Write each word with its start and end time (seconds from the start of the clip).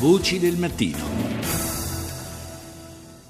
Voci 0.00 0.38
del 0.38 0.56
mattino. 0.56 0.96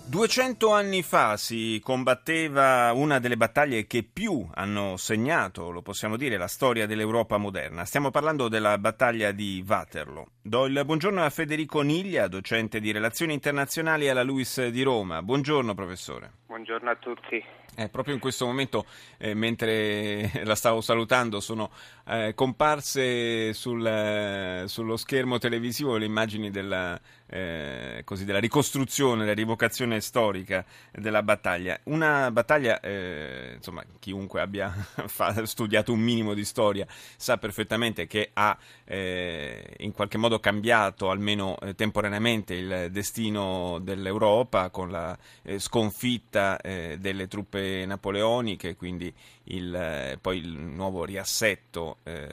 200 0.06 0.72
anni 0.72 1.02
fa 1.02 1.36
si 1.36 1.80
combatteva 1.82 2.92
una 2.92 3.18
delle 3.18 3.36
battaglie 3.36 3.88
che 3.88 4.04
più 4.04 4.48
hanno 4.54 4.96
segnato, 4.96 5.71
lo 5.71 5.83
possiamo 5.83 6.17
dire, 6.17 6.37
la 6.37 6.46
storia 6.46 6.87
dell'Europa 6.87 7.38
moderna. 7.38 7.85
Stiamo 7.85 8.12
parlando 8.12 8.46
della 8.46 8.79
battaglia 8.79 9.33
di 9.33 9.64
Waterloo. 9.67 10.27
Do 10.43 10.67
il 10.67 10.80
buongiorno 10.85 11.25
a 11.25 11.30
Federico 11.30 11.80
Niglia, 11.80 12.29
docente 12.29 12.79
di 12.79 12.93
relazioni 12.93 13.32
internazionali 13.32 14.09
alla 14.09 14.23
LUIS 14.23 14.68
di 14.68 14.82
Roma. 14.82 15.23
Buongiorno 15.23 15.75
professore. 15.75 16.34
Buongiorno 16.61 16.90
a 16.90 16.96
tutti. 16.96 17.42
Eh, 17.76 17.88
proprio 17.88 18.12
in 18.12 18.20
questo 18.20 18.45
momento, 18.45 18.84
eh, 19.16 19.32
mentre 19.32 20.30
la 20.45 20.54
stavo 20.54 20.82
salutando, 20.82 21.40
sono 21.40 21.70
eh, 22.06 22.32
comparse 22.34 23.54
sul, 23.54 23.86
eh, 23.86 24.64
sullo 24.66 24.98
schermo 24.98 25.38
televisivo 25.38 25.96
le 25.96 26.04
immagini 26.04 26.50
della, 26.50 27.00
eh, 27.26 28.02
così, 28.04 28.26
della 28.26 28.40
ricostruzione, 28.40 29.21
della 29.21 29.32
rivocazione 29.32 30.02
storica 30.02 30.62
della 30.93 31.22
battaglia. 31.22 31.80
Una 31.85 32.30
battaglia, 32.30 32.80
eh, 32.80 33.52
insomma, 33.56 33.83
chiunque 33.98 34.42
abbia 34.42 34.74
studiato 35.44 35.94
un 35.94 36.00
minimo 36.00 36.34
di 36.34 36.44
storia 36.44 36.86
sa 37.16 37.38
perfettamente 37.38 38.06
che 38.06 38.30
ha 38.34 38.58
in 38.91 39.92
qualche 39.92 40.19
modo 40.19 40.41
cambiato, 40.41 41.11
almeno 41.11 41.56
temporaneamente, 41.77 42.55
il 42.55 42.88
destino 42.91 43.78
dell'Europa 43.80 44.69
con 44.70 44.91
la 44.91 45.16
sconfitta 45.58 46.50
delle 46.62 47.28
truppe 47.28 47.84
napoleoniche, 47.86 48.77
quindi 48.77 49.12
il, 49.50 49.75
eh, 49.75 50.19
poi 50.20 50.39
il 50.39 50.56
nuovo 50.56 51.05
riassetto 51.05 51.98
eh, 52.03 52.28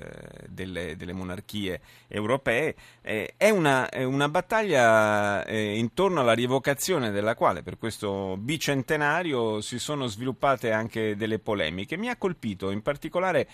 delle, 0.47 0.95
delle, 0.95 1.13
monarchie 1.13 1.79
europee, 2.07 2.75
eh, 3.01 3.33
è, 3.37 3.49
una, 3.49 3.89
è, 3.89 4.03
una, 4.03 4.29
battaglia 4.29 5.45
eh, 5.45 5.77
intorno 5.77 6.21
alla 6.21 6.33
rievocazione 6.33 7.11
della 7.11 7.35
quale 7.35 7.63
per 7.63 7.77
questo 7.77 8.37
bicentenario 8.37 9.61
si 9.61 9.79
sono 9.79 10.07
sviluppate 10.07 10.71
anche 10.71 11.15
delle 11.15 11.39
polemiche. 11.39 11.97
Mi 11.97 12.09
ha 12.09 12.17
colpito 12.17 12.71
in 12.71 12.81
particolare 12.81 13.47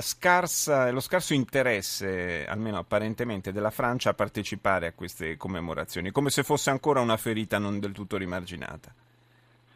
scarsa, 0.00 0.90
lo 0.90 1.00
scarso 1.00 1.34
interesse, 1.34 2.46
almeno 2.46 2.78
apparentemente, 2.78 3.52
della 3.52 3.70
Francia 3.70 4.10
a 4.10 4.14
partecipare 4.14 4.86
a 4.88 4.92
queste 4.92 5.36
commemorazioni, 5.36 6.10
come 6.10 6.30
se 6.30 6.42
fosse 6.42 6.70
ancora 6.70 7.00
una 7.00 7.16
ferita 7.16 7.58
non 7.58 7.78
del 7.80 7.92
tutto 7.92 8.16
rimarginata. 8.16 8.94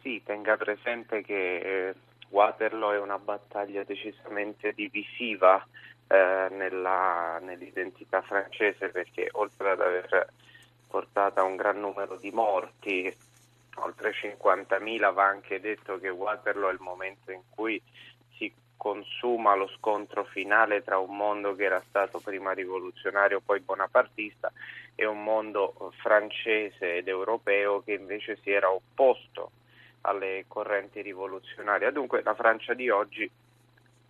Sì, 0.03 0.21
tenga 0.21 0.57
presente 0.57 1.21
che 1.21 1.87
eh, 1.87 1.93
Waterloo 2.27 2.91
è 2.91 2.99
una 2.99 3.17
battaglia 3.17 3.85
decisamente 3.85 4.73
divisiva 4.73 5.65
eh, 6.07 6.47
nella, 6.51 7.39
nell'identità 7.41 8.21
francese 8.21 8.89
perché 8.89 9.29
oltre 9.31 9.71
ad 9.71 9.79
aver 9.79 10.27
portato 10.89 11.45
un 11.45 11.55
gran 11.55 11.79
numero 11.79 12.17
di 12.17 12.31
morti, 12.31 13.15
oltre 13.75 14.11
50.000, 14.11 15.13
va 15.13 15.23
anche 15.23 15.61
detto 15.61 15.97
che 15.99 16.09
Waterloo 16.09 16.69
è 16.69 16.73
il 16.73 16.81
momento 16.81 17.31
in 17.31 17.43
cui 17.49 17.81
si 18.35 18.53
consuma 18.75 19.55
lo 19.55 19.69
scontro 19.77 20.25
finale 20.25 20.83
tra 20.83 20.97
un 20.97 21.15
mondo 21.15 21.55
che 21.55 21.63
era 21.63 21.81
stato 21.87 22.19
prima 22.19 22.51
rivoluzionario 22.51 23.39
poi 23.39 23.61
bonapartista 23.61 24.51
e 24.95 25.05
un 25.05 25.23
mondo 25.23 25.93
francese 26.01 26.97
ed 26.97 27.07
europeo 27.07 27.81
che 27.81 27.93
invece 27.93 28.37
si 28.43 28.51
era 28.51 28.69
opposto 28.69 29.51
alle 30.03 30.45
correnti 30.47 31.01
rivoluzionarie. 31.01 31.91
Dunque 31.91 32.21
la 32.23 32.35
Francia 32.35 32.73
di 32.73 32.89
oggi 32.89 33.29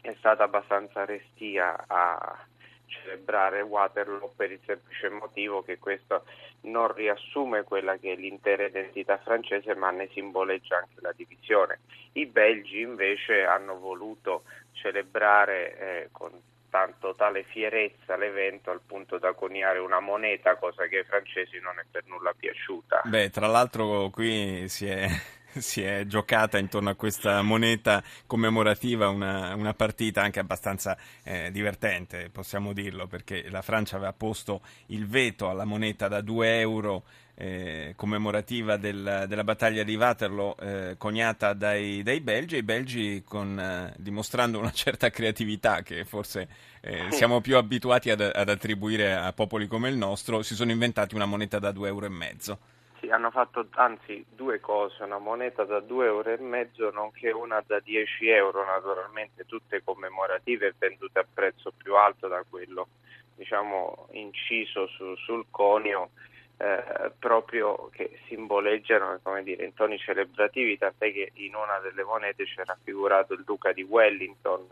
è 0.01 0.13
stata 0.17 0.43
abbastanza 0.43 1.05
restia 1.05 1.85
a 1.87 2.45
celebrare 2.85 3.61
Waterloo 3.61 4.31
per 4.35 4.51
il 4.51 4.59
semplice 4.65 5.09
motivo 5.09 5.63
che 5.63 5.79
questo 5.79 6.25
non 6.61 6.93
riassume 6.93 7.63
quella 7.63 7.97
che 7.97 8.13
è 8.13 8.15
l'intera 8.15 8.65
identità 8.65 9.17
francese 9.17 9.73
ma 9.75 9.89
ne 9.91 10.09
simboleggia 10.13 10.77
anche 10.77 10.99
la 10.99 11.13
divisione. 11.15 11.79
I 12.13 12.25
belgi 12.25 12.81
invece 12.81 13.43
hanno 13.43 13.79
voluto 13.79 14.43
celebrare 14.73 15.77
eh, 15.77 16.09
con 16.11 16.31
tanto 16.69 17.13
tale 17.15 17.43
fierezza 17.43 18.17
l'evento 18.17 18.71
al 18.71 18.81
punto 18.85 19.19
da 19.19 19.33
coniare 19.33 19.77
una 19.77 19.99
moneta, 19.99 20.55
cosa 20.55 20.87
che 20.87 20.99
ai 20.99 21.03
francesi 21.03 21.59
non 21.59 21.77
è 21.77 21.83
per 21.89 22.03
nulla 22.07 22.33
piaciuta. 22.35 23.01
Beh, 23.05 23.29
tra 23.29 23.45
l'altro 23.45 24.09
qui 24.09 24.67
si 24.67 24.87
è 24.87 25.07
si 25.59 25.81
è 25.81 26.05
giocata 26.05 26.57
intorno 26.57 26.89
a 26.89 26.95
questa 26.95 27.41
moneta 27.41 28.03
commemorativa 28.25 29.09
una, 29.09 29.53
una 29.55 29.73
partita 29.73 30.21
anche 30.21 30.39
abbastanza 30.39 30.97
eh, 31.23 31.51
divertente, 31.51 32.29
possiamo 32.31 32.73
dirlo, 32.73 33.07
perché 33.07 33.49
la 33.49 33.61
Francia 33.61 33.95
aveva 33.95 34.13
posto 34.13 34.61
il 34.87 35.07
veto 35.07 35.49
alla 35.49 35.65
moneta 35.65 36.07
da 36.07 36.21
2 36.21 36.59
euro 36.59 37.03
eh, 37.35 37.93
commemorativa 37.95 38.77
del, 38.77 39.25
della 39.27 39.43
battaglia 39.43 39.83
di 39.83 39.95
Waterloo 39.95 40.55
eh, 40.57 40.95
coniata 40.97 41.53
dai, 41.53 42.03
dai, 42.03 42.21
belgi 42.21 42.55
e 42.55 42.59
i 42.59 42.63
belgi 42.63 43.23
con, 43.25 43.59
eh, 43.59 43.93
dimostrando 43.97 44.59
una 44.59 44.71
certa 44.71 45.09
creatività 45.09 45.81
che 45.81 46.05
forse 46.05 46.47
eh, 46.81 47.07
siamo 47.11 47.41
più 47.41 47.57
abituati 47.57 48.11
ad, 48.11 48.21
ad 48.21 48.49
attribuire 48.49 49.13
a 49.13 49.33
popoli 49.33 49.67
come 49.67 49.89
il 49.89 49.97
nostro, 49.97 50.41
si 50.43 50.55
sono 50.55 50.71
inventati 50.71 51.15
una 51.15 51.25
moneta 51.25 51.59
da 51.59 51.71
2 51.71 51.87
euro 51.87 52.05
e 52.05 52.09
mezzo. 52.09 52.59
Sì, 53.03 53.09
hanno 53.09 53.31
fatto 53.31 53.67
anzi 53.71 54.25
due 54.29 54.61
cose, 54.61 55.03
una 55.03 55.17
moneta 55.17 55.65
da 55.65 55.81
2 55.81 56.05
euro 56.05 56.91
nonché 56.93 57.31
una 57.31 57.61
da 57.67 57.81
10 57.81 58.29
euro, 58.29 58.63
naturalmente 58.63 59.45
tutte 59.45 59.83
commemorative 59.83 60.67
e 60.67 60.73
vendute 60.77 61.19
a 61.19 61.25
prezzo 61.31 61.73
più 61.75 61.97
alto 61.97 62.29
da 62.29 62.45
quello 62.49 62.87
diciamo, 63.35 64.07
inciso 64.11 64.87
su, 64.87 65.15
sul 65.17 65.47
conio 65.49 66.11
eh, 66.55 67.11
proprio 67.19 67.89
che 67.91 68.19
simboleggiano 68.27 69.19
dire, 69.43 69.65
in 69.65 69.73
toni 69.73 69.97
celebrativi, 69.97 70.77
tant'è 70.77 71.11
che 71.11 71.31
in 71.33 71.55
una 71.55 71.79
delle 71.79 72.05
monete 72.05 72.45
c'era 72.45 72.63
raffigurato 72.67 73.33
il 73.33 73.43
duca 73.43 73.73
di 73.73 73.83
Wellington, 73.83 74.65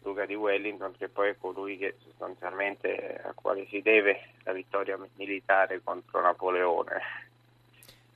duca 0.00 0.24
di 0.24 0.34
Wellington 0.34 0.96
che 0.96 1.10
poi 1.10 1.28
è 1.28 1.36
colui 1.36 1.76
che 1.76 1.96
sostanzialmente 1.98 3.20
a 3.22 3.34
quale 3.34 3.66
si 3.66 3.82
deve 3.82 4.30
la 4.44 4.52
vittoria 4.52 4.98
militare 5.16 5.82
contro 5.84 6.22
Napoleone. 6.22 7.34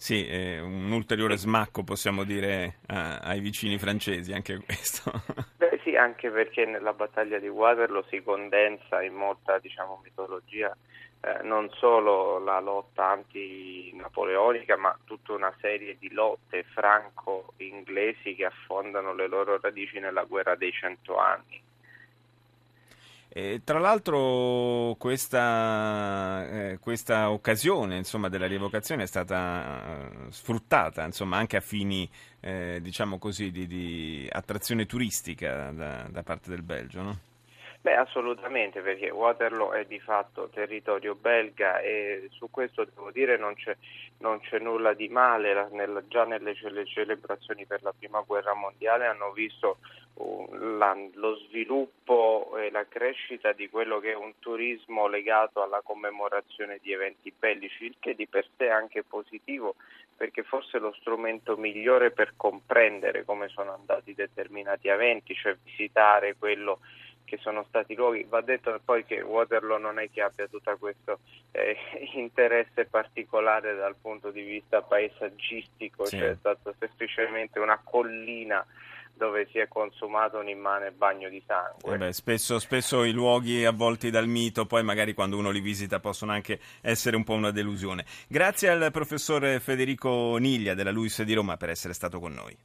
Sì, 0.02 0.26
un 0.62 0.90
ulteriore 0.92 1.36
smacco 1.36 1.84
possiamo 1.84 2.24
dire 2.24 2.78
a, 2.86 3.18
ai 3.18 3.40
vicini 3.40 3.76
francesi, 3.76 4.32
anche 4.32 4.58
questo. 4.64 5.12
Beh 5.58 5.78
sì, 5.84 5.94
anche 5.94 6.30
perché 6.30 6.64
nella 6.64 6.94
battaglia 6.94 7.38
di 7.38 7.48
Waterloo 7.48 8.06
si 8.08 8.22
condensa 8.22 9.02
in 9.02 9.12
molta 9.12 9.58
diciamo, 9.58 10.00
mitologia 10.02 10.74
eh, 11.20 11.42
non 11.42 11.68
solo 11.74 12.38
la 12.38 12.60
lotta 12.60 13.10
anti-napoleonica, 13.10 14.78
ma 14.78 14.98
tutta 15.04 15.34
una 15.34 15.54
serie 15.60 15.98
di 15.98 16.10
lotte 16.12 16.62
franco-inglesi 16.62 18.34
che 18.36 18.46
affondano 18.46 19.12
le 19.12 19.28
loro 19.28 19.60
radici 19.60 19.98
nella 19.98 20.24
guerra 20.24 20.54
dei 20.54 20.72
cento 20.72 21.18
anni. 21.18 21.60
E, 23.32 23.60
tra 23.62 23.78
l'altro 23.78 24.96
questa, 24.98 26.48
eh, 26.48 26.78
questa 26.80 27.30
occasione 27.30 27.96
insomma, 27.96 28.28
della 28.28 28.48
rievocazione 28.48 29.04
è 29.04 29.06
stata 29.06 30.10
uh, 30.26 30.30
sfruttata 30.30 31.04
insomma, 31.04 31.36
anche 31.36 31.56
a 31.56 31.60
fini 31.60 32.10
eh, 32.40 32.80
diciamo 32.82 33.18
così, 33.18 33.52
di, 33.52 33.68
di, 33.68 34.28
attrazione 34.28 34.84
turistica 34.84 35.70
da, 35.70 36.08
da 36.10 36.22
parte 36.24 36.50
del 36.50 36.62
Belgio. 36.62 37.02
No? 37.02 37.18
Beh, 37.82 37.96
assolutamente, 37.96 38.82
perché 38.82 39.08
Waterloo 39.08 39.72
è 39.72 39.86
di 39.86 39.98
fatto 40.00 40.50
territorio 40.50 41.14
belga 41.14 41.80
e 41.80 42.28
su 42.30 42.50
questo 42.50 42.84
devo 42.84 43.10
dire 43.10 43.38
non 43.38 43.54
c'è, 43.54 43.74
non 44.18 44.38
c'è 44.40 44.58
nulla 44.58 44.92
di 44.92 45.08
male. 45.08 45.54
La, 45.54 45.66
nel, 45.72 46.04
già 46.08 46.24
nelle 46.24 46.54
cele, 46.54 46.84
celebrazioni 46.84 47.64
per 47.64 47.82
la 47.82 47.94
prima 47.98 48.20
guerra 48.20 48.52
mondiale 48.52 49.06
hanno 49.06 49.32
visto 49.32 49.78
uh, 50.14 50.46
la, 50.76 50.94
lo 51.14 51.36
sviluppo 51.36 52.54
e 52.58 52.70
la 52.70 52.84
crescita 52.86 53.52
di 53.52 53.70
quello 53.70 53.98
che 53.98 54.12
è 54.12 54.14
un 54.16 54.34
turismo 54.40 55.06
legato 55.08 55.62
alla 55.62 55.80
commemorazione 55.82 56.80
di 56.82 56.92
eventi 56.92 57.32
bellici, 57.36 57.86
il 57.86 57.96
che 57.98 58.14
di 58.14 58.26
per 58.26 58.46
sé 58.58 58.66
è 58.66 58.70
anche 58.70 59.04
positivo 59.04 59.76
perché 60.14 60.42
forse 60.42 60.78
lo 60.78 60.92
strumento 61.00 61.56
migliore 61.56 62.10
per 62.10 62.34
comprendere 62.36 63.24
come 63.24 63.48
sono 63.48 63.72
andati 63.72 64.12
determinati 64.12 64.88
eventi, 64.88 65.34
cioè 65.34 65.56
visitare 65.64 66.36
quello 66.36 66.80
che 67.30 67.38
sono 67.40 67.64
stati 67.68 67.94
luoghi. 67.94 68.26
Va 68.28 68.40
detto 68.40 68.80
poi 68.84 69.04
che 69.04 69.20
Waterloo 69.20 69.78
non 69.78 70.00
è 70.00 70.10
che 70.10 70.20
abbia 70.20 70.48
tutto 70.48 70.76
questo 70.78 71.20
eh, 71.52 71.76
interesse 72.18 72.86
particolare 72.86 73.76
dal 73.76 73.94
punto 73.94 74.32
di 74.32 74.42
vista 74.42 74.82
paesaggistico, 74.82 76.06
sì. 76.06 76.18
cioè 76.18 76.30
è 76.30 76.36
stata 76.36 76.74
semplicemente 76.76 77.60
una 77.60 77.80
collina 77.82 78.66
dove 79.14 79.46
si 79.52 79.58
è 79.58 79.68
consumato 79.68 80.38
un 80.38 80.48
immane 80.48 80.92
bagno 80.92 81.28
di 81.28 81.42
sangue. 81.46 81.94
Eh 81.94 81.98
beh, 81.98 82.12
spesso, 82.12 82.58
spesso, 82.58 83.04
i 83.04 83.12
luoghi 83.12 83.66
avvolti 83.66 84.10
dal 84.10 84.26
mito, 84.26 84.64
poi 84.64 84.82
magari 84.82 85.12
quando 85.12 85.36
uno 85.36 85.50
li 85.50 85.60
visita 85.60 86.00
possono 86.00 86.32
anche 86.32 86.58
essere 86.80 87.16
un 87.16 87.22
po' 87.22 87.34
una 87.34 87.50
delusione. 87.50 88.06
Grazie 88.26 88.70
al 88.70 88.90
professor 88.90 89.60
Federico 89.60 90.36
Niglia 90.38 90.72
della 90.72 90.90
LUIS 90.90 91.22
di 91.22 91.34
Roma 91.34 91.58
per 91.58 91.68
essere 91.68 91.92
stato 91.92 92.18
con 92.18 92.32
noi. 92.32 92.56